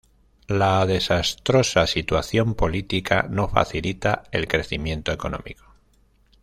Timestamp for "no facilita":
3.29-4.23